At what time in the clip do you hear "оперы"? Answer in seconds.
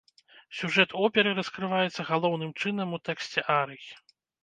1.09-1.35